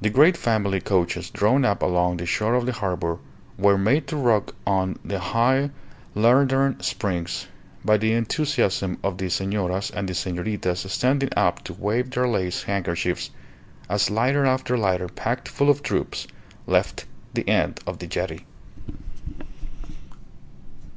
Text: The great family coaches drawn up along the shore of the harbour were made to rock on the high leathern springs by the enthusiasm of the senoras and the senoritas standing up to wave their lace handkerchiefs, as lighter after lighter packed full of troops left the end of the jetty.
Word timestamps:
The 0.00 0.10
great 0.10 0.36
family 0.36 0.80
coaches 0.80 1.30
drawn 1.30 1.64
up 1.64 1.80
along 1.80 2.16
the 2.16 2.26
shore 2.26 2.56
of 2.56 2.66
the 2.66 2.72
harbour 2.72 3.18
were 3.56 3.78
made 3.78 4.08
to 4.08 4.16
rock 4.16 4.56
on 4.66 4.98
the 5.04 5.20
high 5.20 5.70
leathern 6.16 6.80
springs 6.80 7.46
by 7.84 7.96
the 7.96 8.12
enthusiasm 8.12 8.98
of 9.04 9.18
the 9.18 9.30
senoras 9.30 9.92
and 9.92 10.08
the 10.08 10.16
senoritas 10.16 10.84
standing 10.92 11.30
up 11.36 11.62
to 11.62 11.74
wave 11.74 12.10
their 12.10 12.26
lace 12.26 12.64
handkerchiefs, 12.64 13.30
as 13.88 14.10
lighter 14.10 14.44
after 14.44 14.76
lighter 14.76 15.06
packed 15.06 15.46
full 15.46 15.70
of 15.70 15.80
troops 15.80 16.26
left 16.66 17.04
the 17.34 17.48
end 17.48 17.78
of 17.86 18.00
the 18.00 18.08
jetty. 18.08 18.44